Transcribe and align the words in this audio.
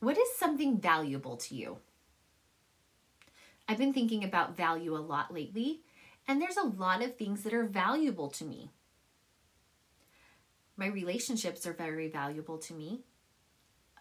What 0.00 0.16
is 0.16 0.34
something 0.34 0.78
valuable 0.78 1.36
to 1.36 1.54
you? 1.54 1.76
I've 3.68 3.78
been 3.78 3.92
thinking 3.92 4.24
about 4.24 4.56
value 4.56 4.96
a 4.96 4.98
lot 4.98 5.32
lately, 5.32 5.80
and 6.26 6.40
there's 6.40 6.56
a 6.56 6.66
lot 6.66 7.04
of 7.04 7.16
things 7.16 7.42
that 7.42 7.52
are 7.52 7.66
valuable 7.66 8.28
to 8.30 8.44
me. 8.44 8.70
My 10.76 10.86
relationships 10.86 11.66
are 11.66 11.74
very 11.74 12.08
valuable 12.08 12.56
to 12.58 12.72
me. 12.72 13.00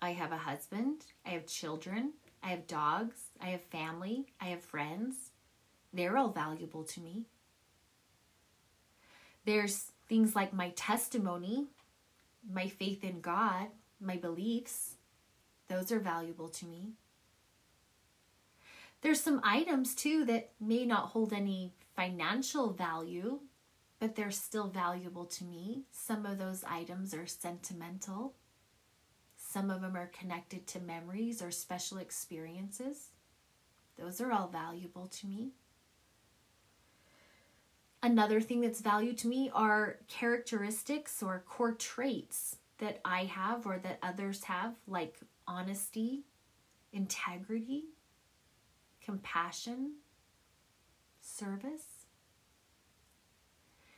I 0.02 0.12
have 0.14 0.32
a 0.32 0.38
husband, 0.38 1.06
I 1.26 1.32
have 1.32 1.46
children, 1.46 2.14
I 2.42 2.52
have 2.52 2.68
dogs, 2.68 3.20
I 3.42 3.48
have 3.48 3.64
family, 3.64 4.28
I 4.40 4.46
have 4.46 4.64
friends. 4.64 5.32
They're 5.92 6.18
all 6.18 6.30
valuable 6.30 6.86
to 6.86 7.02
me. 7.02 7.26
There's 9.44 9.92
things 10.08 10.34
like 10.34 10.54
my 10.54 10.70
testimony, 10.70 11.68
my 12.50 12.70
faith 12.70 13.04
in 13.04 13.20
God, 13.20 13.68
my 14.00 14.16
beliefs. 14.16 14.96
Those 15.70 15.92
are 15.92 16.00
valuable 16.00 16.50
to 16.50 16.66
me. 16.66 16.94
There's 19.02 19.22
some 19.22 19.40
items 19.44 19.96
too 19.96 20.26
that 20.26 20.52
may 20.60 20.86
not 20.86 21.10
hold 21.10 21.32
any 21.32 21.72
financial 21.96 22.74
value, 22.74 23.40
but 24.00 24.16
they're 24.16 24.32
still 24.32 24.68
valuable 24.68 25.26
to 25.26 25.44
me. 25.46 25.84
Some 25.92 26.26
of 26.26 26.38
those 26.38 26.64
items 26.66 27.14
are 27.14 27.28
sentimental. 27.28 28.34
Some 29.38 29.70
of 29.70 29.82
them 29.82 29.96
are 29.96 30.08
connected 30.08 30.68
to 30.68 30.80
memories 30.80 31.42
or 31.42 31.52
special 31.52 31.98
experiences. 31.98 33.10
Those 33.98 34.20
are 34.22 34.32
all 34.32 34.48
valuable 34.48 35.08
to 35.08 35.28
me. 35.28 35.52
Another 38.02 38.40
thing 38.40 38.62
that's 38.62 38.82
valued 38.82 39.18
to 39.20 39.28
me 39.28 39.52
are 39.54 39.98
characteristics 40.08 41.22
or 41.22 41.44
core 41.48 41.74
traits 41.74 42.58
that 42.78 43.02
I 43.04 43.26
have 43.26 43.66
or 43.66 43.78
that 43.80 44.00
others 44.02 44.46
have, 44.46 44.76
like 44.88 45.20
honesty, 45.50 46.26
integrity, 46.94 47.86
compassion, 49.04 49.96
service. 51.20 52.06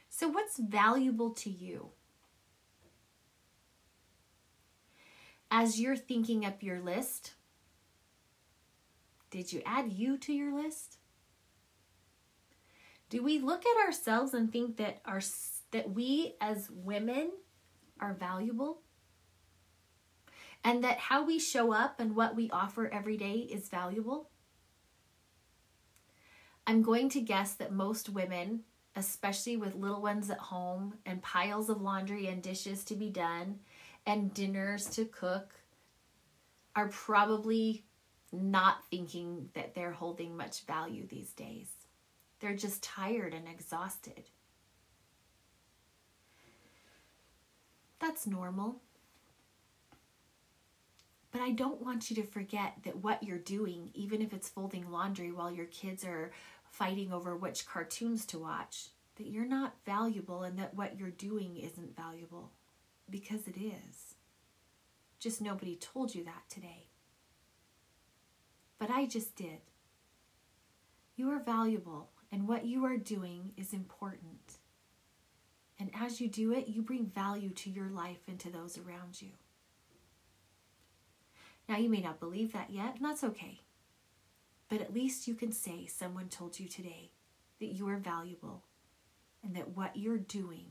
So, 0.09 0.29
what's 0.29 0.57
valuable 0.57 1.31
to 1.31 1.49
you? 1.49 1.89
As 5.51 5.79
you're 5.79 5.97
thinking 5.97 6.45
up 6.45 6.63
your 6.63 6.79
list, 6.79 7.33
did 9.29 9.51
you 9.51 9.61
add 9.65 9.91
you 9.91 10.17
to 10.19 10.33
your 10.33 10.55
list? 10.55 10.97
Do 13.09 13.21
we 13.21 13.39
look 13.39 13.65
at 13.65 13.85
ourselves 13.85 14.33
and 14.33 14.51
think 14.51 14.77
that 14.77 15.01
our 15.03 15.19
that 15.71 15.91
we 15.91 16.35
as 16.39 16.69
women 16.71 17.31
are 17.99 18.13
valuable? 18.13 18.81
And 20.63 20.83
that 20.83 20.99
how 20.99 21.25
we 21.25 21.39
show 21.39 21.73
up 21.73 21.99
and 21.99 22.15
what 22.15 22.35
we 22.35 22.49
offer 22.51 22.87
every 22.87 23.17
day 23.17 23.47
is 23.51 23.69
valuable? 23.69 24.29
I'm 26.67 26.83
going 26.83 27.09
to 27.09 27.21
guess 27.21 27.55
that 27.55 27.71
most 27.73 28.09
women, 28.09 28.61
especially 28.95 29.57
with 29.57 29.75
little 29.75 30.01
ones 30.01 30.29
at 30.29 30.37
home 30.37 30.95
and 31.05 31.21
piles 31.23 31.69
of 31.69 31.81
laundry 31.81 32.27
and 32.27 32.43
dishes 32.43 32.83
to 32.85 32.95
be 32.95 33.09
done 33.09 33.59
and 34.05 34.33
dinners 34.33 34.89
to 34.91 35.05
cook, 35.05 35.55
are 36.75 36.89
probably 36.89 37.83
not 38.31 38.85
thinking 38.89 39.49
that 39.55 39.73
they're 39.73 39.91
holding 39.91 40.37
much 40.37 40.61
value 40.65 41.07
these 41.07 41.33
days. 41.33 41.69
They're 42.39 42.55
just 42.55 42.81
tired 42.81 43.33
and 43.33 43.47
exhausted. 43.47 44.29
That's 47.99 48.25
normal. 48.25 48.81
But 51.31 51.41
I 51.41 51.51
don't 51.51 51.81
want 51.81 52.09
you 52.09 52.15
to 52.17 52.23
forget 52.23 52.73
that 52.83 52.97
what 52.97 53.23
you're 53.23 53.37
doing, 53.37 53.89
even 53.93 54.21
if 54.21 54.33
it's 54.33 54.49
folding 54.49 54.91
laundry 54.91 55.31
while 55.31 55.51
your 55.51 55.67
kids 55.67 56.03
are 56.03 56.31
fighting 56.63 57.11
over 57.13 57.35
which 57.35 57.65
cartoons 57.65 58.25
to 58.27 58.39
watch, 58.39 58.89
that 59.15 59.27
you're 59.27 59.45
not 59.45 59.75
valuable 59.85 60.43
and 60.43 60.59
that 60.59 60.73
what 60.73 60.97
you're 60.97 61.09
doing 61.09 61.57
isn't 61.57 61.95
valuable 61.95 62.51
because 63.09 63.47
it 63.47 63.57
is. 63.57 64.15
Just 65.19 65.41
nobody 65.41 65.75
told 65.75 66.15
you 66.15 66.23
that 66.25 66.43
today. 66.49 66.87
But 68.79 68.89
I 68.89 69.05
just 69.05 69.35
did. 69.35 69.59
You 71.15 71.29
are 71.29 71.39
valuable, 71.39 72.09
and 72.31 72.47
what 72.47 72.65
you 72.65 72.83
are 72.85 72.97
doing 72.97 73.51
is 73.55 73.73
important. 73.73 74.57
And 75.79 75.91
as 75.93 76.19
you 76.19 76.27
do 76.27 76.51
it, 76.51 76.67
you 76.67 76.81
bring 76.81 77.05
value 77.05 77.51
to 77.51 77.69
your 77.69 77.89
life 77.89 78.21
and 78.27 78.39
to 78.39 78.49
those 78.49 78.79
around 78.79 79.21
you. 79.21 79.29
Now, 81.71 81.77
you 81.77 81.89
may 81.89 82.01
not 82.01 82.19
believe 82.19 82.51
that 82.51 82.69
yet, 82.69 82.97
and 82.97 83.05
that's 83.05 83.23
okay. 83.23 83.61
But 84.67 84.81
at 84.81 84.93
least 84.93 85.25
you 85.25 85.35
can 85.35 85.53
say 85.53 85.85
someone 85.85 86.27
told 86.27 86.59
you 86.59 86.67
today 86.67 87.11
that 87.61 87.67
you 87.67 87.87
are 87.87 87.95
valuable 87.95 88.65
and 89.41 89.55
that 89.55 89.69
what 89.69 89.95
you're 89.95 90.17
doing 90.17 90.65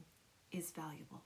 is 0.53 0.73
valuable. 0.73 1.23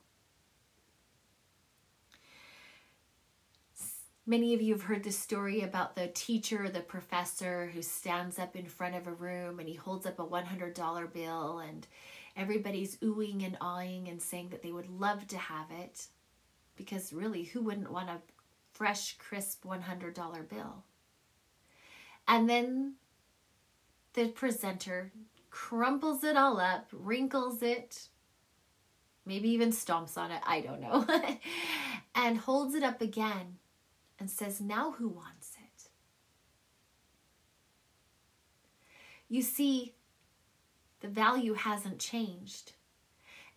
Many 4.25 4.55
of 4.55 4.63
you 4.63 4.75
have 4.75 4.85
heard 4.85 5.03
the 5.03 5.11
story 5.11 5.63
about 5.63 5.97
the 5.97 6.07
teacher 6.07 6.69
the 6.69 6.79
professor 6.79 7.67
who 7.75 7.83
stands 7.83 8.39
up 8.39 8.55
in 8.55 8.67
front 8.67 8.95
of 8.95 9.09
a 9.09 9.13
room 9.13 9.59
and 9.59 9.69
he 9.69 9.75
holds 9.75 10.07
up 10.07 10.21
a 10.21 10.25
$100 10.25 11.13
bill 11.13 11.59
and 11.59 11.85
everybody's 12.37 12.97
oohing 12.99 13.45
and 13.45 13.59
awing 13.61 14.07
and 14.07 14.23
saying 14.23 14.51
that 14.51 14.63
they 14.63 14.71
would 14.71 14.89
love 14.89 15.27
to 15.27 15.37
have 15.37 15.67
it 15.73 16.07
because 16.77 17.13
really, 17.13 17.45
who 17.45 17.63
wouldn't 17.63 17.91
want 17.91 18.11
a 18.11 18.21
fresh, 18.75 19.17
crisp 19.17 19.65
$100 19.65 20.49
bill? 20.49 20.85
And 22.29 22.49
then 22.49 22.95
the 24.15 24.29
presenter 24.29 25.13
crumples 25.51 26.25
it 26.25 26.37
all 26.37 26.61
up, 26.61 26.89
wrinkles 26.93 27.63
it, 27.63 28.09
maybe 29.25 29.49
even 29.51 29.71
stomps 29.71 30.19
on 30.19 30.31
it, 30.31 30.43
I 30.47 30.61
don't 30.61 30.81
know, 30.81 31.07
and 32.15 32.39
holds 32.39 32.75
it 32.75 32.83
up 32.83 33.01
again 33.01 33.59
and 34.19 34.29
says, 34.29 34.61
Now 34.61 34.93
who 34.93 35.09
wants 35.09 35.53
it? 35.57 35.89
You 39.29 39.43
see, 39.43 39.95
the 41.01 41.09
value 41.09 41.55
hasn't 41.55 41.99
changed. 41.99 42.73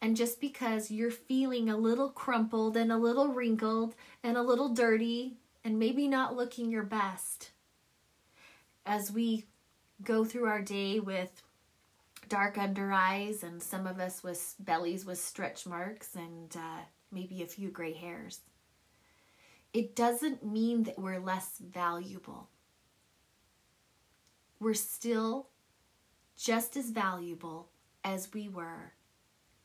And 0.01 0.15
just 0.15 0.39
because 0.39 0.91
you're 0.91 1.11
feeling 1.11 1.69
a 1.69 1.77
little 1.77 2.09
crumpled 2.09 2.77
and 2.77 2.91
a 2.91 2.97
little 2.97 3.29
wrinkled 3.29 3.95
and 4.23 4.37
a 4.37 4.43
little 4.43 4.69
dirty 4.69 5.37
and 5.63 5.79
maybe 5.79 6.07
not 6.07 6.35
looking 6.35 6.69
your 6.69 6.83
best, 6.83 7.51
as 8.85 9.11
we 9.11 9.45
go 10.03 10.23
through 10.23 10.45
our 10.45 10.61
day 10.61 10.99
with 10.99 11.41
dark 12.29 12.57
under 12.57 12.91
eyes 12.91 13.43
and 13.43 13.61
some 13.61 13.87
of 13.87 13.99
us 13.99 14.23
with 14.23 14.55
bellies 14.59 15.05
with 15.05 15.17
stretch 15.17 15.65
marks 15.65 16.15
and 16.15 16.55
uh, 16.55 16.81
maybe 17.11 17.41
a 17.41 17.47
few 17.47 17.69
gray 17.69 17.93
hairs. 17.93 18.41
It 19.73 19.95
doesn't 19.95 20.45
mean 20.45 20.83
that 20.83 20.99
we're 20.99 21.19
less 21.19 21.57
valuable. 21.59 22.49
We're 24.59 24.73
still 24.73 25.49
just 26.37 26.77
as 26.77 26.89
valuable 26.89 27.69
as 28.03 28.33
we 28.33 28.47
were 28.47 28.93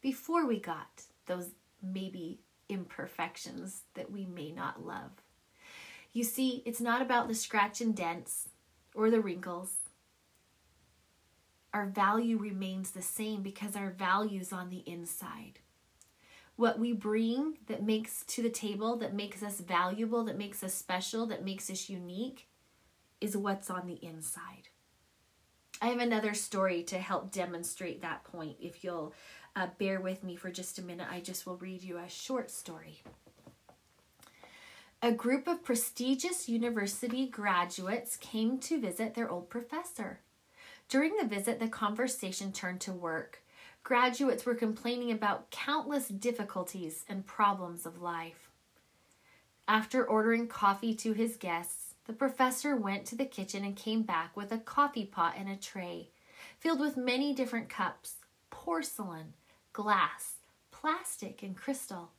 before 0.03 0.47
we 0.47 0.61
got 0.61 1.05
those 1.27 1.51
maybe 1.83 2.41
imperfections 2.69 3.83
that 3.95 4.11
we 4.11 4.27
may 4.27 4.51
not 4.51 4.85
love. 4.85 5.13
You 6.13 6.25
see, 6.25 6.63
it's 6.67 6.81
not 6.81 7.01
about 7.01 7.29
the 7.29 7.35
scratch 7.35 7.81
and 7.81 7.97
dents 7.97 8.51
or 8.95 9.11
the 9.11 9.21
wrinkles. 9.21 9.77
Our 11.73 11.87
value 11.87 12.37
remains 12.37 12.91
the 12.91 13.01
same 13.01 13.43
because 13.43 13.77
our 13.77 13.91
value's 13.91 14.53
on 14.53 14.69
the 14.69 14.83
inside. 14.87 15.61
What 16.57 16.79
we 16.79 16.93
bring 16.93 17.59
that 17.67 17.83
makes 17.83 18.25
to 18.27 18.43
the 18.43 18.51
table, 18.51 18.97
that 18.99 19.15
makes 19.15 19.43
us 19.43 19.61
valuable, 19.61 20.25
that 20.25 20.37
makes 20.37 20.63
us 20.63 20.75
special, 20.75 21.27
that 21.27 21.45
makes 21.45 21.71
us 21.71 21.89
unique, 21.89 22.49
is 23.23 23.37
what's 23.37 23.71
on 23.71 23.87
the 23.87 24.05
inside. 24.05 24.69
I 25.81 25.87
have 25.87 25.99
another 25.99 26.35
story 26.35 26.83
to 26.85 26.99
help 26.99 27.33
demonstrate 27.33 28.03
that 28.03 28.23
point. 28.23 28.57
If 28.61 28.85
you'll 28.85 29.15
uh, 29.57 29.69
bear 29.79 30.01
with 30.01 30.25
me 30.25 30.37
for 30.37 30.51
just 30.51 30.79
a 30.79 30.83
minute, 30.83 31.07
I 31.11 31.21
just 31.21 31.47
will 31.47 31.57
read 31.57 31.83
you 31.83 31.99
a 31.99 32.09
short 32.09 32.51
story 32.51 33.03
a 35.05 35.11
group 35.11 35.49
of 35.49 35.65
prestigious 35.65 36.49
university 36.49 37.27
graduates 37.27 38.17
came 38.17 38.59
to 38.59 38.81
visit 38.81 39.15
their 39.15 39.29
old 39.29 39.51
professor. 39.51 40.21
During 40.89 41.17
the 41.17 41.27
visit, 41.27 41.59
the 41.59 41.67
conversation 41.67 42.53
turned 42.53 42.81
to 42.83 42.93
work. 42.93 43.43
Graduates 43.83 44.47
were 44.47 44.55
complaining 44.55 45.11
about 45.11 45.51
countless 45.51 46.07
difficulties 46.07 47.05
and 47.09 47.27
problems 47.27 47.85
of 47.85 48.01
life. 48.01 48.49
After 49.67 50.05
ordering 50.05 50.47
coffee 50.47 50.95
to 50.95 51.15
his 51.15 51.37
guests, 51.37 51.95
the 52.07 52.13
professor 52.13 52.77
went 52.77 53.05
to 53.07 53.17
the 53.17 53.25
kitchen 53.25 53.65
and 53.65 53.75
came 53.75 54.03
back 54.03 54.37
with 54.37 54.53
a 54.53 54.59
coffee 54.59 55.07
pot 55.07 55.35
and 55.37 55.49
a 55.49 55.57
tray 55.57 56.11
filled 56.61 56.79
with 56.79 56.97
many 56.97 57.35
different 57.35 57.69
cups, 57.69 58.19
porcelain, 58.51 59.35
glass, 59.73 60.37
plastic, 60.71 61.43
and 61.43 61.57
crystal. 61.57 62.11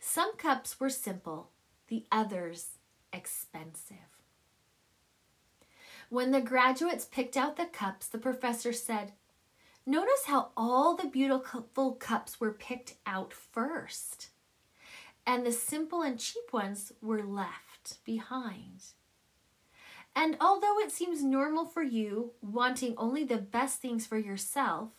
Some 0.00 0.36
cups 0.36 0.78
were 0.78 0.90
simple, 0.90 1.50
the 1.88 2.04
others 2.10 2.78
expensive. 3.12 3.96
When 6.10 6.30
the 6.30 6.40
graduates 6.40 7.04
picked 7.04 7.36
out 7.36 7.56
the 7.56 7.66
cups, 7.66 8.06
the 8.06 8.18
professor 8.18 8.72
said, 8.72 9.12
Notice 9.86 10.24
how 10.26 10.50
all 10.56 10.96
the 10.96 11.08
beautiful 11.08 11.92
cups 11.92 12.40
were 12.40 12.52
picked 12.52 12.94
out 13.06 13.32
first, 13.32 14.30
and 15.26 15.44
the 15.44 15.52
simple 15.52 16.02
and 16.02 16.18
cheap 16.18 16.52
ones 16.52 16.92
were 17.02 17.22
left 17.22 18.04
behind. 18.04 18.84
And 20.16 20.36
although 20.40 20.78
it 20.78 20.92
seems 20.92 21.22
normal 21.22 21.66
for 21.66 21.82
you 21.82 22.32
wanting 22.40 22.94
only 22.96 23.24
the 23.24 23.38
best 23.38 23.80
things 23.80 24.06
for 24.06 24.16
yourself, 24.16 24.90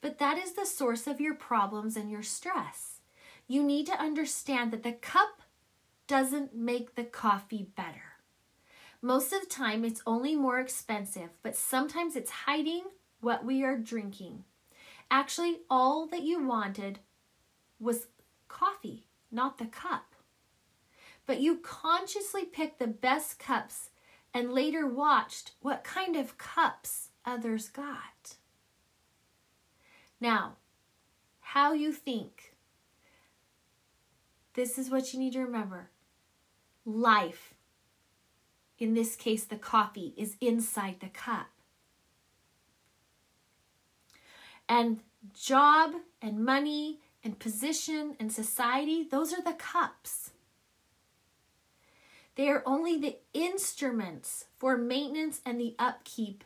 but 0.00 0.18
that 0.18 0.38
is 0.38 0.52
the 0.52 0.66
source 0.66 1.06
of 1.06 1.20
your 1.20 1.34
problems 1.34 1.96
and 1.96 2.10
your 2.10 2.22
stress. 2.22 3.00
You 3.46 3.62
need 3.62 3.86
to 3.86 4.00
understand 4.00 4.70
that 4.72 4.82
the 4.82 4.92
cup 4.92 5.42
doesn't 6.06 6.54
make 6.54 6.94
the 6.94 7.04
coffee 7.04 7.68
better. 7.76 8.18
Most 9.00 9.32
of 9.32 9.40
the 9.40 9.46
time, 9.46 9.84
it's 9.84 10.02
only 10.06 10.34
more 10.34 10.58
expensive, 10.58 11.30
but 11.42 11.56
sometimes 11.56 12.16
it's 12.16 12.30
hiding 12.30 12.82
what 13.20 13.44
we 13.44 13.62
are 13.62 13.76
drinking. 13.76 14.44
Actually, 15.10 15.60
all 15.70 16.06
that 16.08 16.22
you 16.22 16.44
wanted 16.44 16.98
was 17.78 18.08
coffee, 18.48 19.06
not 19.30 19.58
the 19.58 19.66
cup. 19.66 20.14
But 21.26 21.40
you 21.40 21.58
consciously 21.58 22.44
picked 22.44 22.78
the 22.78 22.86
best 22.86 23.38
cups 23.38 23.90
and 24.34 24.52
later 24.52 24.86
watched 24.86 25.52
what 25.60 25.84
kind 25.84 26.16
of 26.16 26.38
cups 26.38 27.10
others 27.24 27.68
got. 27.68 28.36
Now, 30.20 30.56
how 31.40 31.72
you 31.72 31.92
think. 31.92 32.54
This 34.54 34.78
is 34.78 34.90
what 34.90 35.12
you 35.12 35.20
need 35.20 35.34
to 35.34 35.40
remember. 35.40 35.90
Life, 36.84 37.54
in 38.78 38.94
this 38.94 39.14
case, 39.14 39.44
the 39.44 39.56
coffee, 39.56 40.14
is 40.16 40.36
inside 40.40 40.96
the 41.00 41.08
cup. 41.08 41.48
And 44.68 45.00
job 45.32 45.92
and 46.20 46.44
money 46.44 47.00
and 47.24 47.38
position 47.38 48.16
and 48.20 48.32
society, 48.32 49.06
those 49.08 49.32
are 49.32 49.42
the 49.42 49.54
cups. 49.54 50.30
They 52.34 52.48
are 52.48 52.62
only 52.66 52.96
the 52.96 53.16
instruments 53.34 54.44
for 54.58 54.76
maintenance 54.76 55.40
and 55.44 55.60
the 55.60 55.74
upkeep 55.78 56.44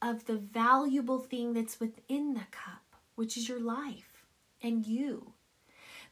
of 0.00 0.26
the 0.26 0.36
valuable 0.36 1.18
thing 1.18 1.52
that's 1.52 1.78
within 1.78 2.34
the 2.34 2.46
cup, 2.50 2.85
which 3.16 3.36
is 3.36 3.48
your 3.48 3.60
life 3.60 4.24
and 4.62 4.86
you. 4.86 5.32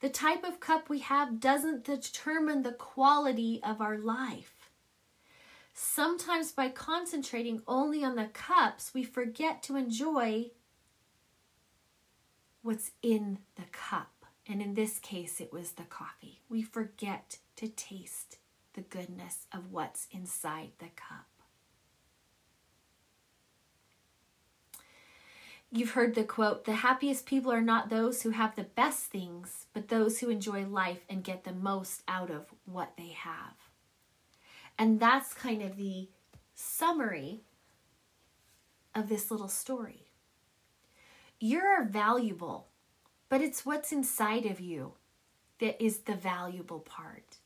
The 0.01 0.09
type 0.09 0.45
of 0.45 0.61
cup 0.61 0.89
we 0.89 0.99
have 0.99 1.41
doesn't 1.41 1.85
determine 1.85 2.63
the 2.63 2.73
quality 2.73 3.61
of 3.63 3.81
our 3.81 3.97
life. 3.97 4.71
Sometimes, 5.73 6.53
by 6.53 6.69
concentrating 6.69 7.63
only 7.67 8.05
on 8.05 8.17
the 8.17 8.27
cups, 8.27 8.93
we 8.93 9.03
forget 9.03 9.63
to 9.65 9.77
enjoy 9.77 10.51
what's 12.63 12.93
in 13.03 13.39
the 13.57 13.65
cup. 13.73 14.11
And 14.47 14.61
in 14.61 14.75
this 14.75 14.99
case, 14.99 15.41
it 15.41 15.53
was 15.53 15.73
the 15.73 15.85
coffee. 15.85 16.43
We 16.49 16.63
forget 16.63 17.39
to 17.57 17.69
taste 17.69 18.39
the 18.75 18.83
goodness 18.83 19.47
of 19.53 19.73
what's 19.73 20.07
inside 20.11 20.73
the 20.79 20.91
cup. 20.97 21.34
You've 25.77 25.91
heard 25.91 26.15
the 26.15 26.23
quote 26.23 26.67
the 26.67 26.75
happiest 26.75 27.27
people 27.27 27.51
are 27.51 27.61
not 27.61 27.91
those 27.91 28.23
who 28.23 28.31
have 28.31 28.55
the 28.55 28.63
best 28.63 29.07
things, 29.07 29.67
but 29.75 29.89
those 29.89 30.21
who 30.21 30.31
enjoy 30.31 30.65
life 30.65 31.01
and 31.11 31.25
get 31.25 31.43
the 31.43 31.53
most 31.53 32.05
out 32.07 32.31
of 32.31 32.47
what 32.65 32.93
they 32.97 33.09
have. 33.09 33.57
And 34.79 35.01
that's 35.01 35.35
kind 35.35 35.63
of 35.63 35.77
the 35.77 36.11
summary 36.55 37.43
of 38.95 39.09
this 39.09 39.33
little 39.33 39.49
story. 39.49 40.07
You're 41.41 41.85
valuable, 41.85 42.69
but 43.29 43.41
it's 43.41 43.67
what's 43.67 43.91
inside 43.91 44.47
of 44.47 44.61
you 44.61 44.93
that 45.59 45.83
is 45.85 45.99
the 45.99 46.15
valuable 46.15 46.79
part 46.79 47.39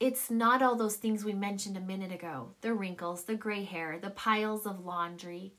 it's 0.00 0.32
not 0.32 0.62
all 0.62 0.74
those 0.74 0.96
things 0.96 1.24
we 1.24 1.32
mentioned 1.32 1.76
a 1.76 1.80
minute 1.80 2.10
ago 2.10 2.48
the 2.60 2.74
wrinkles, 2.74 3.22
the 3.22 3.36
gray 3.36 3.62
hair, 3.62 4.00
the 4.02 4.10
piles 4.10 4.66
of 4.66 4.84
laundry. 4.84 5.52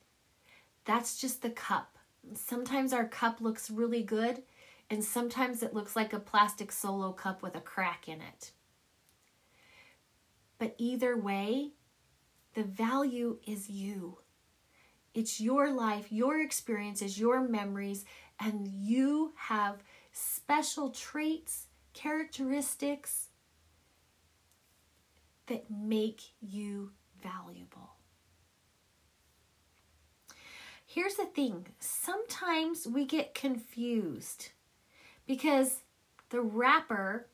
That's 0.86 1.20
just 1.20 1.42
the 1.42 1.50
cup. 1.50 1.98
Sometimes 2.34 2.94
our 2.94 3.06
cup 3.06 3.42
looks 3.42 3.70
really 3.70 4.04
good, 4.04 4.44
and 4.90 5.04
sometimes 5.04 5.64
it 5.64 5.74
looks 5.74 5.96
like 5.96 6.14
a 6.14 6.20
plastic 6.20 6.72
solo 6.72 7.12
cup 7.12 7.42
with 7.42 7.56
a 7.56 7.62
crack 7.62 8.08
in 8.08 8.22
it. 8.22 8.52
But 10.58 10.76
either 10.78 11.18
way, 11.18 11.72
the 12.54 12.64
value 12.64 13.40
is 13.46 13.70
you. 13.70 14.20
It's 15.14 15.40
your 15.40 15.72
life, 15.72 16.12
your 16.12 16.42
experiences, 16.42 17.20
your 17.20 17.42
memories, 17.42 18.06
and 18.40 18.68
you 18.68 19.34
have 19.36 19.84
special 20.12 20.90
traits, 20.90 21.68
characteristics, 21.94 23.28
that 25.48 25.70
make 25.70 26.22
you 26.42 26.92
valuable. 27.22 27.93
Here's 30.94 31.16
the 31.16 31.26
thing 31.26 31.66
sometimes 31.80 32.86
we 32.86 33.06
get 33.06 33.34
confused 33.34 34.50
because 35.26 35.82
the 36.30 36.42
wrapper, 36.42 37.26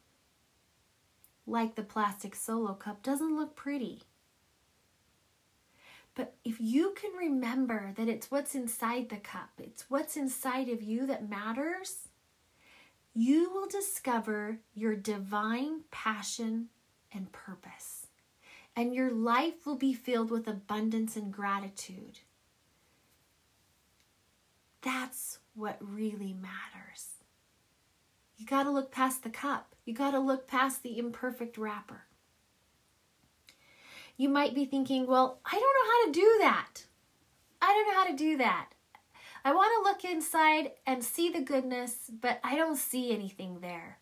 like 1.46 1.76
the 1.76 1.84
plastic 1.84 2.36
solo 2.36 2.74
cup, 2.74 3.04
doesn't 3.04 3.36
look 3.36 3.58
pretty. 3.58 4.04
But 6.16 6.36
if 6.46 6.62
you 6.62 6.94
can 6.96 7.12
remember 7.20 7.92
that 7.98 8.08
it's 8.08 8.32
what's 8.32 8.56
inside 8.56 9.10
the 9.10 9.18
cup, 9.18 9.50
it's 9.58 9.90
what's 9.90 10.16
inside 10.16 10.70
of 10.70 10.82
you 10.82 11.06
that 11.08 11.30
matters, 11.30 12.08
you 13.14 13.52
will 13.52 13.68
discover 13.68 14.60
your 14.74 14.96
divine 14.96 15.82
passion 15.92 16.70
and 17.14 17.30
purpose 17.34 18.08
and 18.74 18.96
your 18.96 19.12
life 19.12 19.66
will 19.66 19.76
be 19.76 19.94
filled 19.94 20.32
with 20.32 20.48
abundance 20.48 21.18
and 21.18 21.34
gratitude. 21.34 22.20
That's 24.82 25.40
what 25.54 25.78
really 25.80 26.34
matters. 26.34 27.08
You 28.38 28.46
got 28.46 28.64
to 28.64 28.72
look 28.72 28.92
past 28.92 29.24
the 29.24 29.30
cup, 29.30 29.76
you 29.86 29.94
got 29.94 30.12
to 30.12 30.20
look 30.20 30.48
past 30.48 30.84
the 30.84 30.98
imperfect 30.98 31.58
wrapper. 31.58 32.04
You 34.16 34.30
might 34.30 34.54
be 34.54 34.66
thinking, 34.66 35.08
well, 35.08 35.40
I 35.46 35.52
don't 35.52 35.62
know 35.62 35.92
how 35.92 36.06
to 36.06 36.12
do 36.12 36.38
that. 36.42 36.86
I 37.62 37.68
don't 37.68 37.88
know 37.88 38.00
how 38.00 38.08
to 38.10 38.16
do 38.16 38.38
that. 38.38 38.70
I 39.46 39.54
want 39.54 39.72
to 39.78 39.90
look 39.90 40.14
inside 40.14 40.72
and 40.86 41.04
see 41.04 41.30
the 41.30 41.42
goodness, 41.42 42.12
but 42.22 42.40
I 42.44 42.56
don't 42.58 42.78
see 42.78 43.14
anything 43.14 43.60
there. 43.62 43.99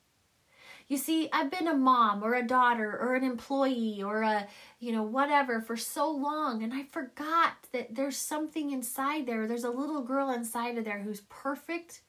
You 0.88 0.98
see, 0.98 1.27
I've 1.34 1.51
been 1.51 1.67
a 1.67 1.75
mom 1.75 2.24
or 2.24 2.34
a 2.34 2.48
daughter 2.48 2.98
or 2.98 3.15
an 3.15 3.24
employee 3.24 4.01
or 4.01 4.22
a, 4.22 4.48
you 4.79 4.94
know, 4.94 5.03
whatever 5.03 5.60
for 5.60 5.75
so 5.75 6.10
long, 6.10 6.63
and 6.63 6.74
I 6.74 6.84
forgot 6.84 7.56
that 7.74 7.94
there's 7.94 8.15
something 8.15 8.72
inside 8.72 9.25
there. 9.25 9.48
There's 9.48 9.65
a 9.65 9.70
little 9.70 10.01
girl 10.01 10.32
inside 10.32 10.77
of 10.77 10.86
there 10.86 11.00
who's 11.00 11.22
perfect, 11.27 12.01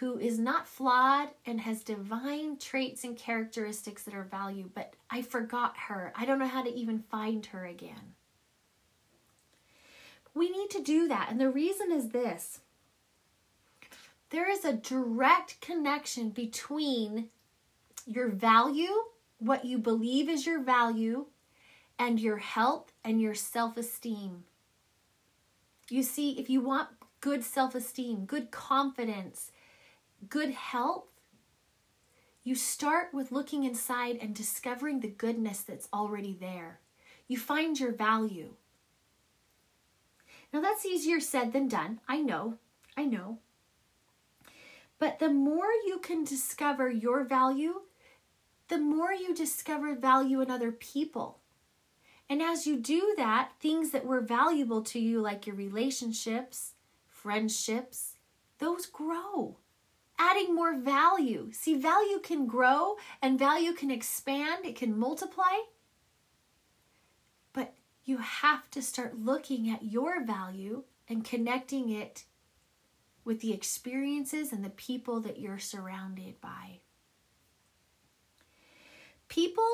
who 0.00 0.18
is 0.18 0.40
not 0.40 0.66
flawed, 0.66 1.28
and 1.46 1.60
has 1.60 1.84
divine 1.84 2.56
traits 2.58 3.04
and 3.04 3.16
characteristics 3.16 4.02
that 4.02 4.14
are 4.14 4.24
valued, 4.24 4.74
but 4.74 4.94
I 5.08 5.22
forgot 5.22 5.76
her. 5.88 6.12
I 6.16 6.24
don't 6.24 6.40
know 6.40 6.48
how 6.48 6.64
to 6.64 6.74
even 6.74 7.04
find 7.10 7.46
her 7.46 7.64
again. 7.64 8.14
We 10.34 10.50
need 10.50 10.70
to 10.70 10.82
do 10.82 11.06
that, 11.06 11.28
and 11.30 11.40
the 11.40 11.50
reason 11.50 11.92
is 11.92 12.08
this 12.08 12.60
there 14.30 14.50
is 14.50 14.64
a 14.64 14.72
direct 14.72 15.60
connection 15.60 16.30
between 16.30 17.28
your 18.10 18.28
value, 18.28 19.04
what 19.38 19.64
you 19.64 19.78
believe 19.78 20.28
is 20.28 20.44
your 20.44 20.60
value, 20.60 21.26
and 21.98 22.18
your 22.18 22.38
health 22.38 22.92
and 23.04 23.20
your 23.20 23.34
self 23.34 23.76
esteem. 23.76 24.44
You 25.88 26.02
see, 26.02 26.38
if 26.38 26.50
you 26.50 26.60
want 26.60 26.88
good 27.20 27.44
self 27.44 27.74
esteem, 27.74 28.24
good 28.24 28.50
confidence, 28.50 29.52
good 30.28 30.50
health, 30.50 31.04
you 32.42 32.54
start 32.54 33.12
with 33.12 33.32
looking 33.32 33.64
inside 33.64 34.18
and 34.20 34.34
discovering 34.34 35.00
the 35.00 35.08
goodness 35.08 35.60
that's 35.60 35.88
already 35.92 36.36
there. 36.38 36.80
You 37.28 37.38
find 37.38 37.78
your 37.78 37.92
value. 37.92 38.54
Now, 40.52 40.60
that's 40.60 40.84
easier 40.84 41.20
said 41.20 41.52
than 41.52 41.68
done. 41.68 42.00
I 42.08 42.20
know. 42.20 42.58
I 42.96 43.04
know. 43.04 43.38
But 44.98 45.18
the 45.18 45.30
more 45.30 45.70
you 45.86 45.98
can 46.02 46.24
discover 46.24 46.90
your 46.90 47.24
value, 47.24 47.82
the 48.70 48.78
more 48.78 49.12
you 49.12 49.34
discover 49.34 49.96
value 49.96 50.40
in 50.40 50.50
other 50.50 50.70
people. 50.70 51.40
And 52.28 52.40
as 52.40 52.68
you 52.68 52.78
do 52.78 53.14
that, 53.16 53.50
things 53.58 53.90
that 53.90 54.06
were 54.06 54.20
valuable 54.20 54.80
to 54.82 55.00
you, 55.00 55.20
like 55.20 55.44
your 55.44 55.56
relationships, 55.56 56.74
friendships, 57.08 58.14
those 58.58 58.86
grow, 58.86 59.58
adding 60.20 60.54
more 60.54 60.78
value. 60.78 61.50
See, 61.52 61.74
value 61.74 62.20
can 62.20 62.46
grow 62.46 62.94
and 63.20 63.36
value 63.36 63.72
can 63.72 63.90
expand, 63.90 64.64
it 64.64 64.76
can 64.76 64.96
multiply. 64.96 65.64
But 67.52 67.74
you 68.04 68.18
have 68.18 68.70
to 68.70 68.80
start 68.80 69.18
looking 69.18 69.68
at 69.68 69.82
your 69.82 70.24
value 70.24 70.84
and 71.08 71.24
connecting 71.24 71.90
it 71.90 72.22
with 73.24 73.40
the 73.40 73.52
experiences 73.52 74.52
and 74.52 74.64
the 74.64 74.70
people 74.70 75.18
that 75.22 75.40
you're 75.40 75.58
surrounded 75.58 76.40
by. 76.40 76.78
People 79.30 79.70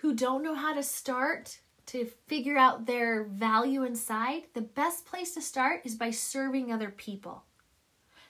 who 0.00 0.14
don't 0.14 0.44
know 0.44 0.54
how 0.54 0.72
to 0.72 0.82
start 0.84 1.58
to 1.86 2.06
figure 2.28 2.56
out 2.56 2.86
their 2.86 3.24
value 3.24 3.82
inside, 3.82 4.44
the 4.54 4.60
best 4.60 5.04
place 5.04 5.34
to 5.34 5.42
start 5.42 5.80
is 5.84 5.96
by 5.96 6.12
serving 6.12 6.72
other 6.72 6.90
people. 6.90 7.42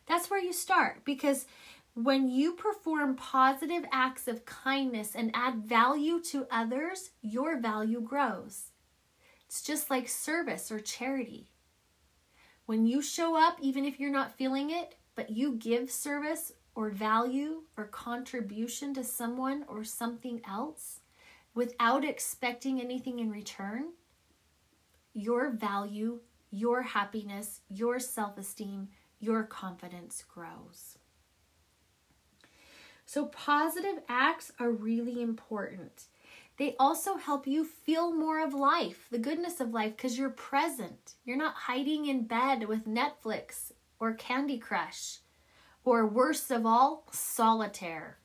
That's 0.06 0.30
where 0.30 0.40
you 0.40 0.54
start 0.54 1.04
because 1.04 1.44
when 1.92 2.30
you 2.30 2.54
perform 2.54 3.14
positive 3.14 3.84
acts 3.92 4.26
of 4.26 4.46
kindness 4.46 5.14
and 5.14 5.30
add 5.34 5.66
value 5.66 6.18
to 6.30 6.46
others, 6.50 7.10
your 7.20 7.60
value 7.60 8.00
grows. 8.00 8.70
It's 9.46 9.62
just 9.62 9.90
like 9.90 10.08
service 10.08 10.72
or 10.72 10.80
charity. 10.80 11.50
When 12.64 12.86
you 12.86 13.02
show 13.02 13.36
up, 13.36 13.58
even 13.60 13.84
if 13.84 14.00
you're 14.00 14.10
not 14.10 14.38
feeling 14.38 14.70
it, 14.70 14.94
but 15.14 15.28
you 15.28 15.56
give 15.56 15.90
service 15.90 16.52
or 16.74 16.90
value 16.90 17.62
or 17.76 17.84
contribution 17.84 18.94
to 18.94 19.04
someone 19.04 19.64
or 19.68 19.84
something 19.84 20.40
else 20.48 21.00
without 21.54 22.04
expecting 22.04 22.80
anything 22.80 23.18
in 23.18 23.30
return, 23.30 23.92
your 25.12 25.50
value, 25.50 26.20
your 26.50 26.82
happiness, 26.82 27.60
your 27.68 27.98
self 27.98 28.36
esteem, 28.36 28.88
your 29.20 29.44
confidence 29.44 30.24
grows. 30.28 30.98
So, 33.06 33.26
positive 33.26 34.00
acts 34.08 34.52
are 34.58 34.70
really 34.70 35.22
important. 35.22 36.06
They 36.56 36.76
also 36.78 37.16
help 37.16 37.46
you 37.46 37.64
feel 37.64 38.12
more 38.12 38.42
of 38.42 38.54
life, 38.54 39.08
the 39.10 39.18
goodness 39.18 39.60
of 39.60 39.72
life, 39.72 39.96
because 39.96 40.16
you're 40.16 40.30
present. 40.30 41.14
You're 41.24 41.36
not 41.36 41.54
hiding 41.54 42.06
in 42.06 42.26
bed 42.26 42.68
with 42.68 42.86
Netflix 42.86 43.72
or 43.98 44.14
Candy 44.14 44.58
Crush, 44.58 45.18
or 45.84 46.06
worst 46.06 46.50
of 46.50 46.64
all, 46.64 47.06
solitaire. 47.12 48.18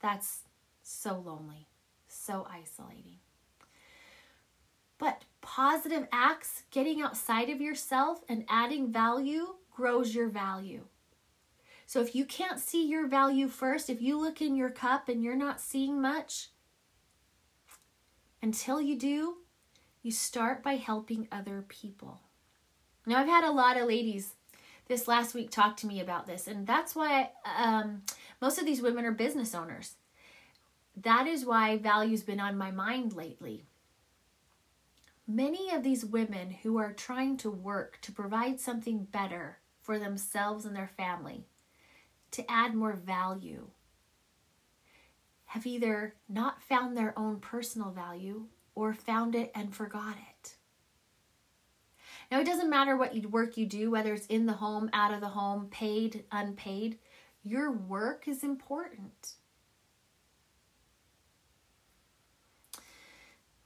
That's 0.00 0.40
so 0.82 1.22
lonely, 1.24 1.68
so 2.06 2.46
isolating. 2.50 3.18
But 4.98 5.24
positive 5.40 6.08
acts, 6.12 6.64
getting 6.70 7.00
outside 7.00 7.50
of 7.50 7.60
yourself 7.60 8.22
and 8.28 8.44
adding 8.48 8.92
value, 8.92 9.54
grows 9.70 10.14
your 10.14 10.28
value. 10.28 10.84
So 11.86 12.00
if 12.00 12.14
you 12.14 12.24
can't 12.24 12.58
see 12.58 12.86
your 12.86 13.06
value 13.06 13.48
first, 13.48 13.88
if 13.88 14.02
you 14.02 14.20
look 14.20 14.42
in 14.42 14.56
your 14.56 14.70
cup 14.70 15.08
and 15.08 15.22
you're 15.22 15.36
not 15.36 15.60
seeing 15.60 16.02
much, 16.02 16.50
until 18.42 18.80
you 18.80 18.98
do, 18.98 19.36
you 20.02 20.12
start 20.12 20.62
by 20.62 20.76
helping 20.76 21.28
other 21.30 21.64
people. 21.66 22.20
Now, 23.06 23.20
I've 23.20 23.26
had 23.26 23.44
a 23.44 23.50
lot 23.50 23.76
of 23.76 23.88
ladies 23.88 24.34
this 24.88 25.06
last 25.06 25.34
week 25.34 25.50
talked 25.50 25.80
to 25.80 25.86
me 25.86 26.00
about 26.00 26.26
this, 26.26 26.46
and 26.46 26.66
that's 26.66 26.94
why 26.96 27.30
um, 27.56 28.02
most 28.40 28.58
of 28.58 28.66
these 28.66 28.82
women 28.82 29.04
are 29.04 29.12
business 29.12 29.54
owners. 29.54 29.94
That 30.96 31.26
is 31.26 31.44
why 31.44 31.76
value's 31.76 32.22
been 32.22 32.40
on 32.40 32.58
my 32.58 32.70
mind 32.70 33.12
lately. 33.12 33.64
Many 35.26 35.70
of 35.70 35.82
these 35.82 36.04
women 36.04 36.50
who 36.62 36.78
are 36.78 36.92
trying 36.92 37.36
to 37.38 37.50
work 37.50 37.98
to 38.02 38.12
provide 38.12 38.58
something 38.58 39.04
better 39.04 39.58
for 39.82 39.98
themselves 39.98 40.64
and 40.64 40.74
their 40.74 40.90
family 40.96 41.46
to 42.30 42.50
add 42.50 42.74
more 42.74 42.94
value 42.94 43.68
have 45.46 45.66
either 45.66 46.14
not 46.28 46.62
found 46.62 46.96
their 46.96 47.18
own 47.18 47.40
personal 47.40 47.90
value 47.90 48.46
or 48.74 48.92
found 48.92 49.34
it 49.34 49.50
and 49.54 49.74
forgot 49.74 50.14
it. 50.16 50.37
Now, 52.30 52.40
it 52.40 52.46
doesn't 52.46 52.68
matter 52.68 52.96
what 52.96 53.16
work 53.26 53.56
you 53.56 53.66
do, 53.66 53.90
whether 53.90 54.12
it's 54.12 54.26
in 54.26 54.46
the 54.46 54.54
home, 54.54 54.90
out 54.92 55.14
of 55.14 55.20
the 55.20 55.28
home, 55.28 55.68
paid, 55.70 56.24
unpaid, 56.30 56.98
your 57.42 57.70
work 57.70 58.28
is 58.28 58.42
important. 58.42 59.32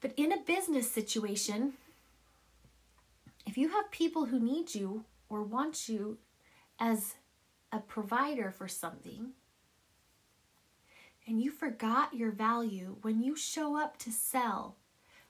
But 0.01 0.13
in 0.17 0.33
a 0.33 0.41
business 0.41 0.91
situation, 0.91 1.75
if 3.47 3.57
you 3.59 3.69
have 3.71 3.91
people 3.91 4.27
who 4.27 4.39
need 4.39 4.75
you 4.75 5.05
or 5.29 5.43
want 5.43 5.89
you 5.89 6.19
as 6.79 7.15
a 7.73 7.79
provider 7.79 8.51
for 8.51 8.69
something 8.69 9.31
and 11.27 11.41
you 11.41 11.51
forgot 11.51 12.15
your 12.15 12.31
value 12.31 12.97
when 13.03 13.23
you 13.23 13.37
show 13.37 13.81
up 13.81 13.97
to 13.99 14.11
sell, 14.11 14.77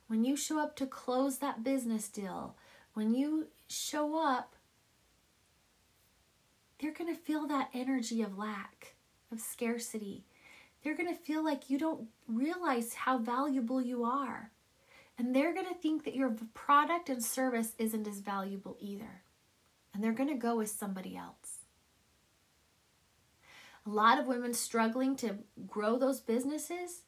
when 0.07 0.25
you 0.25 0.37
show 0.37 0.59
up 0.59 0.75
to 0.77 0.87
close 0.87 1.39
that 1.39 1.63
business 1.63 2.09
deal, 2.09 2.57
when 2.95 3.15
you 3.15 3.49
show 3.69 4.17
up, 4.17 4.55
they're 6.79 6.93
going 6.93 7.15
to 7.15 7.21
feel 7.21 7.47
that 7.47 7.71
energy 7.73 8.23
of 8.23 8.37
lack, 8.37 8.95
of 9.31 9.41
scarcity. 9.41 10.25
They're 10.83 10.97
going 10.97 11.15
to 11.15 11.23
feel 11.23 11.45
like 11.45 11.71
you 11.71 11.79
don't 11.79 12.09
realize 12.27 12.95
how 12.95 13.19
valuable 13.19 13.81
you 13.81 14.05
are. 14.05 14.51
And 15.17 15.35
they're 15.35 15.55
going 15.55 15.69
to 15.69 15.75
think 15.75 16.05
that 16.05 16.17
your 16.17 16.35
product 16.55 17.09
and 17.09 17.23
service 17.23 17.75
isn't 17.79 18.09
as 18.09 18.19
valuable 18.19 18.77
either. 18.81 19.23
And 19.95 20.03
they're 20.03 20.13
going 20.13 20.31
to 20.31 20.35
go 20.35 20.57
with 20.57 20.71
somebody 20.71 21.17
else 21.17 21.63
a 23.87 23.91
lot 23.91 24.19
of 24.19 24.27
women 24.27 24.55
struggling 24.55 25.17
to 25.17 25.37
grow 25.67 25.99
those 25.99 26.21
businesses, 26.21 27.03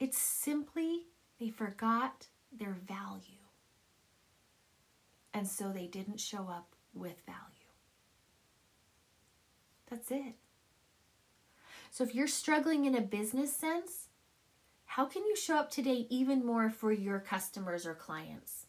it's 0.00 0.18
simply 0.18 1.06
they 1.38 1.50
forgot 1.50 2.26
their 2.52 2.76
value. 2.86 3.37
And 5.34 5.46
so 5.46 5.70
they 5.70 5.86
didn't 5.86 6.20
show 6.20 6.48
up 6.48 6.74
with 6.94 7.22
value. 7.26 7.38
That's 9.90 10.10
it. 10.10 10.34
So 11.90 12.04
if 12.04 12.14
you're 12.14 12.28
struggling 12.28 12.84
in 12.84 12.94
a 12.94 13.00
business 13.00 13.54
sense, 13.54 14.08
how 14.84 15.06
can 15.06 15.24
you 15.24 15.36
show 15.36 15.56
up 15.56 15.70
today 15.70 16.06
even 16.10 16.44
more 16.44 16.70
for 16.70 16.92
your 16.92 17.18
customers 17.18 17.86
or 17.86 17.94
clients? 17.94 18.66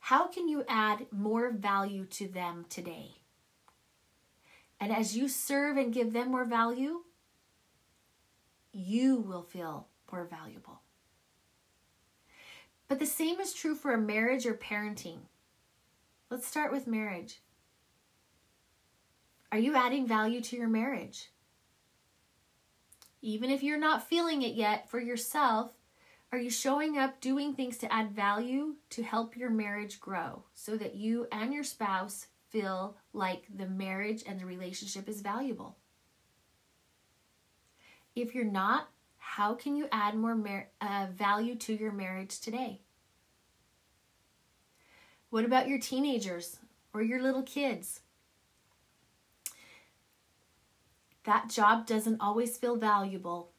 How 0.00 0.28
can 0.28 0.48
you 0.48 0.64
add 0.68 1.06
more 1.10 1.50
value 1.50 2.04
to 2.06 2.28
them 2.28 2.66
today? 2.68 3.16
And 4.78 4.92
as 4.92 5.16
you 5.16 5.28
serve 5.28 5.76
and 5.76 5.92
give 5.92 6.12
them 6.12 6.30
more 6.30 6.44
value, 6.44 7.02
you 8.72 9.16
will 9.16 9.42
feel 9.42 9.88
more 10.12 10.24
valuable. 10.24 10.80
But 12.88 12.98
the 12.98 13.06
same 13.06 13.40
is 13.40 13.52
true 13.52 13.74
for 13.74 13.94
a 13.94 13.98
marriage 13.98 14.46
or 14.46 14.54
parenting. 14.54 15.20
Let's 16.30 16.46
start 16.46 16.72
with 16.72 16.86
marriage. 16.86 17.40
Are 19.52 19.58
you 19.58 19.74
adding 19.74 20.06
value 20.06 20.40
to 20.42 20.56
your 20.56 20.68
marriage? 20.68 21.30
Even 23.22 23.50
if 23.50 23.62
you're 23.62 23.78
not 23.78 24.08
feeling 24.08 24.42
it 24.42 24.54
yet 24.54 24.90
for 24.90 25.00
yourself, 25.00 25.72
are 26.32 26.38
you 26.38 26.50
showing 26.50 26.98
up 26.98 27.20
doing 27.20 27.54
things 27.54 27.78
to 27.78 27.92
add 27.92 28.10
value 28.10 28.74
to 28.90 29.02
help 29.02 29.36
your 29.36 29.50
marriage 29.50 30.00
grow 30.00 30.42
so 30.52 30.76
that 30.76 30.96
you 30.96 31.26
and 31.30 31.54
your 31.54 31.64
spouse 31.64 32.26
feel 32.56 32.96
like 33.12 33.44
the 33.54 33.66
marriage 33.66 34.22
and 34.26 34.40
the 34.40 34.46
relationship 34.46 35.08
is 35.08 35.20
valuable. 35.20 35.76
If 38.14 38.34
you're 38.34 38.44
not, 38.44 38.88
how 39.18 39.54
can 39.54 39.76
you 39.76 39.88
add 39.92 40.14
more 40.14 40.68
uh, 40.80 41.06
value 41.12 41.54
to 41.56 41.74
your 41.74 41.92
marriage 41.92 42.40
today? 42.40 42.80
What 45.36 45.44
about 45.44 45.68
your 45.68 45.78
teenagers 45.78 46.60
or 46.94 47.02
your 47.02 47.20
little 47.20 47.42
kids? 47.42 48.00
That 51.24 51.50
job 51.50 51.86
doesn't 51.86 52.22
always 52.22 52.56
feel 52.56 52.76
valuable. 52.76 53.50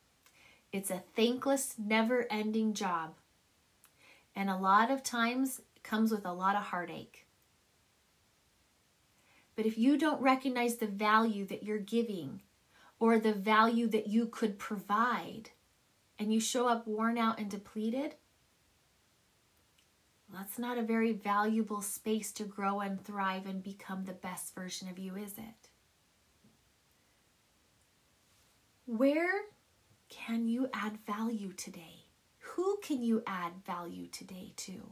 It's 0.71 0.89
a 0.89 1.03
thankless, 1.15 1.75
never 1.77 2.25
ending 2.31 2.73
job. 2.73 3.13
And 4.35 4.49
a 4.49 4.57
lot 4.57 4.89
of 4.89 5.03
times 5.03 5.61
comes 5.83 6.09
with 6.09 6.25
a 6.25 6.33
lot 6.33 6.55
of 6.55 6.63
heartache. 6.63 7.27
But 9.55 9.67
if 9.67 9.77
you 9.77 9.99
don't 9.99 10.19
recognize 10.19 10.77
the 10.77 10.87
value 10.87 11.45
that 11.45 11.61
you're 11.61 11.77
giving 11.77 12.41
or 12.99 13.19
the 13.19 13.33
value 13.33 13.85
that 13.89 14.07
you 14.07 14.25
could 14.25 14.57
provide, 14.57 15.51
and 16.17 16.33
you 16.33 16.39
show 16.39 16.67
up 16.67 16.87
worn 16.87 17.19
out 17.19 17.37
and 17.37 17.51
depleted, 17.51 18.15
that's 20.37 20.59
not 20.59 20.77
a 20.77 20.83
very 20.83 21.13
valuable 21.13 21.81
space 21.81 22.31
to 22.33 22.43
grow 22.43 22.81
and 22.81 23.03
thrive 23.03 23.47
and 23.47 23.63
become 23.63 24.05
the 24.05 24.13
best 24.13 24.53
version 24.53 24.87
of 24.87 24.99
you, 24.99 25.15
is 25.15 25.33
it? 25.33 25.69
Where 28.85 29.41
can 30.09 30.47
you 30.47 30.69
add 30.73 30.99
value 31.07 31.53
today? 31.53 32.05
Who 32.39 32.77
can 32.83 33.01
you 33.01 33.23
add 33.25 33.53
value 33.65 34.07
today 34.07 34.53
to? 34.57 34.91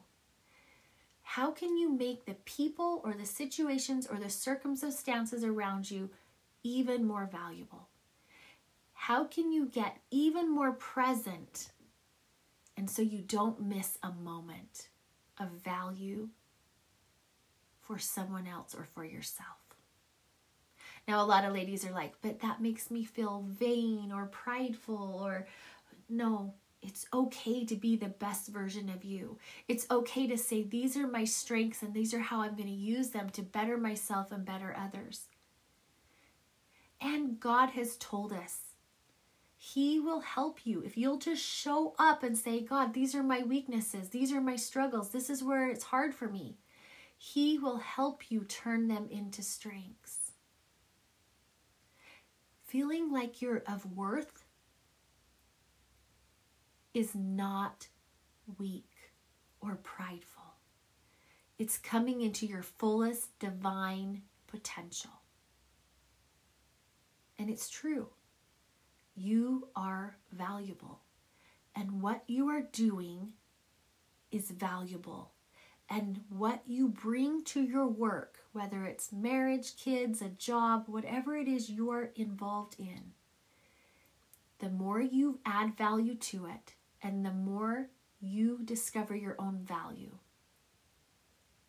How 1.21 1.51
can 1.51 1.77
you 1.77 1.91
make 1.91 2.25
the 2.25 2.37
people 2.45 3.01
or 3.03 3.13
the 3.13 3.25
situations 3.25 4.07
or 4.07 4.17
the 4.17 4.29
circumstances 4.31 5.43
around 5.43 5.91
you 5.91 6.09
even 6.63 7.05
more 7.05 7.29
valuable? 7.31 7.87
How 8.93 9.25
can 9.25 9.51
you 9.51 9.67
get 9.67 9.97
even 10.09 10.49
more 10.49 10.71
present 10.71 11.69
and 12.75 12.89
so 12.89 13.03
you 13.03 13.21
don't 13.21 13.61
miss 13.61 13.99
a 14.01 14.11
moment 14.11 14.89
of 15.39 15.49
value 15.63 16.29
for 17.81 17.99
someone 17.99 18.47
else 18.47 18.75
or 18.75 18.87
for 18.93 19.05
yourself. 19.05 19.57
Now, 21.07 21.23
a 21.23 21.25
lot 21.25 21.45
of 21.45 21.53
ladies 21.53 21.85
are 21.85 21.91
like, 21.91 22.13
but 22.21 22.39
that 22.39 22.61
makes 22.61 22.89
me 22.89 23.03
feel 23.03 23.45
vain 23.47 24.11
or 24.11 24.25
prideful, 24.25 25.21
or 25.23 25.47
no, 26.09 26.55
it's 26.81 27.05
okay 27.13 27.65
to 27.65 27.75
be 27.75 27.95
the 27.95 28.07
best 28.07 28.47
version 28.47 28.89
of 28.89 29.03
you. 29.03 29.37
It's 29.67 29.87
okay 29.89 30.27
to 30.27 30.37
say, 30.37 30.63
these 30.63 30.97
are 30.97 31.07
my 31.07 31.23
strengths 31.23 31.83
and 31.83 31.93
these 31.93 32.13
are 32.13 32.19
how 32.19 32.41
I'm 32.41 32.55
going 32.55 32.69
to 32.69 32.71
use 32.71 33.09
them 33.09 33.29
to 33.31 33.41
better 33.41 33.77
myself 33.77 34.31
and 34.31 34.45
better 34.45 34.75
others. 34.77 35.27
And 37.01 37.39
God 37.39 37.71
has 37.71 37.97
told 37.97 38.31
us 38.33 38.64
He 39.73 39.99
will 39.99 40.19
help 40.19 40.67
you 40.67 40.83
if 40.85 40.95
you'll 40.95 41.17
just 41.17 41.43
show 41.43 41.95
up 41.97 42.21
and 42.21 42.37
say, 42.37 42.61
God, 42.61 42.93
these 42.93 43.15
are 43.15 43.23
my 43.23 43.41
weaknesses, 43.41 44.09
these 44.09 44.31
are 44.31 44.39
my 44.39 44.55
struggles, 44.55 45.09
this 45.09 45.27
is 45.27 45.43
where 45.43 45.67
it's 45.67 45.85
hard 45.85 46.13
for 46.13 46.27
me. 46.27 46.59
He 47.17 47.57
will 47.57 47.77
help 47.77 48.29
you 48.29 48.41
turn 48.41 48.87
them 48.87 49.07
into 49.09 49.41
strengths. 49.41 50.33
Feeling 52.63 53.11
like 53.11 53.41
you're 53.41 53.63
of 53.67 53.91
worth 53.91 54.45
is 56.93 57.15
not 57.15 57.87
weak 58.59 58.91
or 59.61 59.79
prideful. 59.81 60.43
It's 61.57 61.79
coming 61.79 62.21
into 62.21 62.45
your 62.45 62.61
fullest 62.61 63.39
divine 63.39 64.21
potential. 64.45 65.21
And 67.39 67.49
it's 67.49 67.67
true. 67.67 68.09
You 69.15 69.69
are 69.75 70.17
valuable. 70.31 71.01
And 71.75 72.01
what 72.01 72.23
you 72.27 72.49
are 72.49 72.61
doing 72.61 73.33
is 74.31 74.51
valuable 74.51 75.31
and 75.89 76.21
what 76.29 76.63
you 76.65 76.87
bring 76.87 77.43
to 77.43 77.61
your 77.61 77.87
work, 77.87 78.39
whether 78.53 78.85
it's 78.85 79.11
marriage, 79.11 79.75
kids, 79.77 80.21
a 80.21 80.29
job, 80.29 80.85
whatever 80.87 81.37
it 81.37 81.47
is 81.47 81.69
you're 81.69 82.11
involved 82.15 82.75
in, 82.79 83.13
the 84.59 84.69
more 84.69 84.99
you 84.99 85.39
add 85.45 85.77
value 85.77 86.15
to 86.15 86.45
it 86.45 86.73
and 87.03 87.25
the 87.25 87.31
more 87.31 87.89
you 88.19 88.59
discover 88.63 89.15
your 89.15 89.35
own 89.37 89.59
value, 89.63 90.17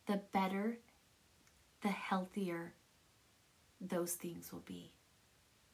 the 0.07 0.21
better, 0.33 0.79
the 1.83 1.89
healthier 1.89 2.75
those 3.81 4.15
things 4.15 4.53
will 4.53 4.65
be. 4.65 4.93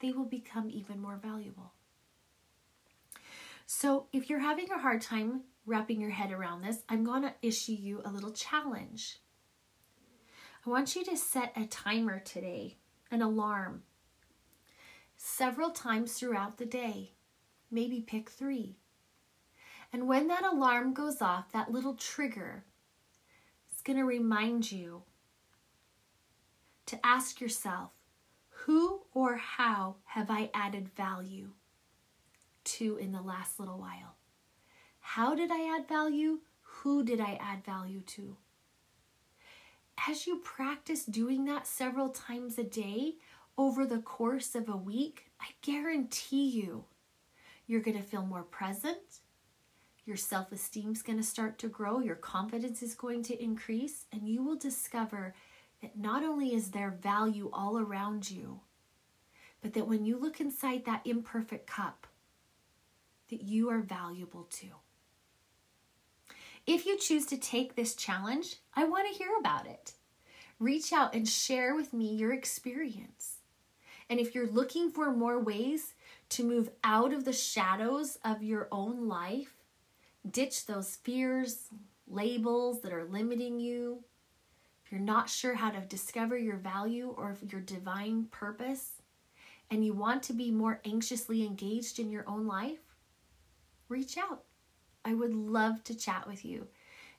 They 0.02 0.10
will 0.10 0.26
become 0.26 0.68
even 0.68 1.00
more 1.00 1.16
valuable. 1.16 1.72
So, 3.66 4.08
if 4.12 4.28
you're 4.28 4.40
having 4.40 4.70
a 4.70 4.78
hard 4.78 5.00
time 5.00 5.42
wrapping 5.64 6.00
your 6.00 6.10
head 6.10 6.32
around 6.32 6.62
this, 6.62 6.82
I'm 6.88 7.04
going 7.04 7.22
to 7.22 7.34
issue 7.40 7.72
you 7.72 8.02
a 8.04 8.10
little 8.10 8.32
challenge. 8.32 9.20
I 10.66 10.70
want 10.70 10.96
you 10.96 11.04
to 11.04 11.16
set 11.16 11.52
a 11.56 11.66
timer 11.66 12.18
today, 12.18 12.78
an 13.12 13.22
alarm, 13.22 13.84
several 15.16 15.70
times 15.70 16.14
throughout 16.14 16.58
the 16.58 16.66
day. 16.66 17.12
Maybe 17.70 18.00
pick 18.00 18.28
three. 18.28 18.76
And 19.92 20.08
when 20.08 20.26
that 20.28 20.44
alarm 20.44 20.94
goes 20.94 21.22
off, 21.22 21.52
that 21.52 21.70
little 21.70 21.94
trigger 21.94 22.64
is 23.72 23.82
going 23.82 23.98
to 23.98 24.04
remind 24.04 24.72
you 24.72 25.02
to 26.86 26.98
ask 27.06 27.40
yourself, 27.40 27.92
who 28.64 29.02
or 29.12 29.36
how 29.36 29.96
have 30.04 30.30
I 30.30 30.50
added 30.54 30.88
value 30.96 31.50
to 32.64 32.96
in 32.96 33.10
the 33.10 33.20
last 33.20 33.58
little 33.58 33.78
while? 33.78 34.16
How 35.00 35.34
did 35.34 35.50
I 35.50 35.76
add 35.76 35.88
value? 35.88 36.40
Who 36.60 37.04
did 37.04 37.20
I 37.20 37.38
add 37.40 37.64
value 37.64 38.02
to? 38.02 38.36
As 40.08 40.26
you 40.26 40.38
practice 40.38 41.04
doing 41.04 41.44
that 41.46 41.66
several 41.66 42.08
times 42.08 42.56
a 42.56 42.62
day 42.62 43.14
over 43.58 43.84
the 43.84 43.98
course 43.98 44.54
of 44.54 44.68
a 44.68 44.76
week, 44.76 45.26
I 45.40 45.46
guarantee 45.60 46.48
you, 46.48 46.84
you're 47.66 47.80
going 47.80 47.96
to 47.96 48.02
feel 48.02 48.24
more 48.24 48.44
present. 48.44 49.20
Your 50.04 50.16
self 50.16 50.52
esteem 50.52 50.92
is 50.92 51.02
going 51.02 51.18
to 51.18 51.24
start 51.24 51.58
to 51.58 51.68
grow. 51.68 51.98
Your 51.98 52.16
confidence 52.16 52.82
is 52.82 52.94
going 52.94 53.22
to 53.24 53.42
increase. 53.42 54.06
And 54.12 54.28
you 54.28 54.42
will 54.42 54.56
discover 54.56 55.34
that 55.82 55.98
not 55.98 56.22
only 56.22 56.54
is 56.54 56.70
there 56.70 56.90
value 56.90 57.50
all 57.52 57.78
around 57.78 58.30
you, 58.30 58.60
but 59.60 59.74
that 59.74 59.88
when 59.88 60.04
you 60.04 60.16
look 60.16 60.40
inside 60.40 60.84
that 60.84 61.06
imperfect 61.06 61.66
cup, 61.66 62.06
that 63.28 63.42
you 63.42 63.68
are 63.68 63.80
valuable 63.80 64.44
too. 64.44 64.68
If 66.66 66.86
you 66.86 66.96
choose 66.96 67.26
to 67.26 67.36
take 67.36 67.74
this 67.74 67.94
challenge, 67.94 68.56
I 68.74 68.84
want 68.84 69.08
to 69.10 69.18
hear 69.18 69.30
about 69.38 69.66
it. 69.66 69.94
Reach 70.60 70.92
out 70.92 71.14
and 71.14 71.28
share 71.28 71.74
with 71.74 71.92
me 71.92 72.14
your 72.14 72.32
experience. 72.32 73.38
And 74.08 74.20
if 74.20 74.34
you're 74.34 74.46
looking 74.46 74.90
for 74.90 75.10
more 75.10 75.40
ways 75.40 75.94
to 76.30 76.44
move 76.44 76.70
out 76.84 77.12
of 77.12 77.24
the 77.24 77.32
shadows 77.32 78.18
of 78.24 78.42
your 78.42 78.68
own 78.70 79.08
life, 79.08 79.54
ditch 80.30 80.66
those 80.66 80.96
fears, 80.96 81.68
labels 82.06 82.82
that 82.82 82.92
are 82.92 83.04
limiting 83.04 83.58
you, 83.58 84.04
you're 84.92 85.00
not 85.00 85.30
sure 85.30 85.54
how 85.54 85.70
to 85.70 85.80
discover 85.80 86.36
your 86.36 86.58
value 86.58 87.14
or 87.16 87.38
your 87.50 87.62
divine 87.62 88.26
purpose, 88.30 89.00
and 89.70 89.82
you 89.82 89.94
want 89.94 90.22
to 90.24 90.34
be 90.34 90.50
more 90.50 90.82
anxiously 90.84 91.46
engaged 91.46 91.98
in 91.98 92.10
your 92.10 92.28
own 92.28 92.46
life, 92.46 92.78
reach 93.88 94.18
out. 94.18 94.44
I 95.02 95.14
would 95.14 95.34
love 95.34 95.82
to 95.84 95.96
chat 95.96 96.28
with 96.28 96.44
you 96.44 96.66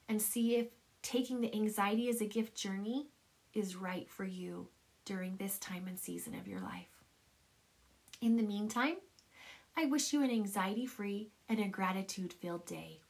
and 0.08 0.22
see 0.22 0.54
if 0.54 0.68
taking 1.02 1.40
the 1.40 1.52
anxiety 1.52 2.08
as 2.08 2.20
a 2.20 2.26
gift 2.26 2.54
journey 2.54 3.08
is 3.52 3.74
right 3.76 4.08
for 4.08 4.24
you 4.24 4.68
during 5.04 5.36
this 5.36 5.58
time 5.58 5.86
and 5.88 5.98
season 5.98 6.34
of 6.34 6.46
your 6.46 6.60
life. 6.60 7.02
In 8.20 8.36
the 8.36 8.42
meantime, 8.42 8.96
I 9.76 9.86
wish 9.86 10.12
you 10.12 10.22
an 10.22 10.30
anxiety 10.30 10.86
free 10.86 11.30
and 11.48 11.58
a 11.58 11.66
gratitude 11.66 12.32
filled 12.32 12.66
day. 12.66 13.00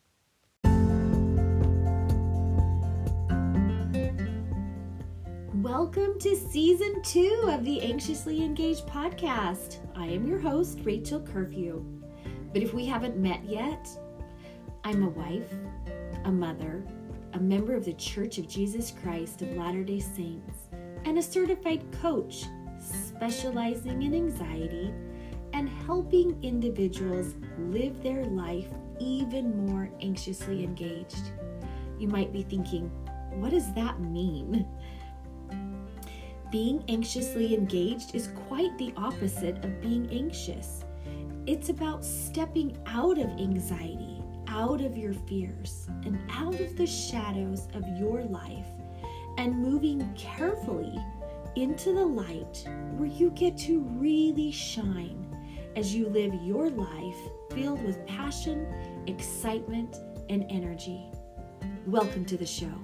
Welcome 5.65 6.19
to 6.19 6.37
season 6.37 7.01
two 7.01 7.47
of 7.49 7.65
the 7.65 7.81
Anxiously 7.81 8.45
Engaged 8.45 8.87
podcast. 8.87 9.79
I 9.97 10.05
am 10.09 10.27
your 10.27 10.39
host, 10.39 10.81
Rachel 10.85 11.21
Curfew. 11.21 11.83
But 12.53 12.63
if 12.63 12.75
we 12.75 12.85
haven't 12.85 13.17
met 13.17 13.43
yet, 13.47 13.89
I'm 14.85 15.03
a 15.05 15.09
wife, 15.09 15.51
a 16.27 16.31
mother, 16.31 16.85
a 17.33 17.41
member 17.41 17.75
of 17.75 17.87
the 17.87 17.95
Church 17.95 18.37
of 18.37 18.47
Jesus 18.47 18.93
Christ 19.03 19.41
of 19.41 19.57
Latter 19.57 19.83
day 19.83 20.01
Saints, 20.01 20.69
and 21.07 21.17
a 21.17 21.23
certified 21.23 21.83
coach 22.03 22.45
specializing 22.79 24.03
in 24.03 24.15
anxiety 24.15 24.93
and 25.55 25.71
helping 25.87 26.39
individuals 26.43 27.37
live 27.59 28.03
their 28.03 28.27
life 28.27 28.69
even 29.01 29.65
more 29.65 29.89
anxiously 30.03 30.63
engaged. 30.63 31.33
You 31.99 32.09
might 32.09 32.35
be 32.35 32.43
thinking, 32.43 32.91
what 33.39 33.53
does 33.53 33.73
that 33.73 33.99
mean? 33.99 34.67
Being 36.55 36.85
anxiously 36.89 37.53
engaged 37.53 38.15
is 38.15 38.29
quite 38.47 38.79
the 38.79 38.95
opposite 38.97 39.57
of 39.65 39.81
being 39.81 40.09
anxious. 40.13 40.85
It's 41.49 41.69
about 41.69 42.05
stepping 42.05 42.79
out 42.87 43.19
of 43.19 43.27
anxiety 43.41 44.23
out 44.47 44.81
of 44.81 44.97
your 44.97 45.15
fears 45.15 45.89
and 46.05 46.17
out 46.31 46.61
of 46.61 46.77
the 46.77 46.87
shadows 46.87 47.67
of 47.75 47.83
your 47.99 48.23
life 48.23 48.69
and 49.37 49.59
moving 49.59 50.09
carefully 50.15 50.97
into 51.57 51.93
the 51.93 52.07
light 52.07 52.65
where 52.99 53.09
you 53.09 53.31
get 53.33 53.59
to 53.59 53.81
really 53.81 54.53
shine 54.53 55.27
as 55.75 55.93
you 55.93 56.09
live 56.09 56.35
your 56.35 56.71
life 56.71 57.19
filled 57.51 57.83
with 57.83 58.07
passion, 58.07 58.65
excitement, 59.09 59.97
and 60.31 60.47
energy. 60.49 61.03
Welcome 61.85 62.25
to 62.27 62.37
the 62.37 62.47
show. 62.47 62.84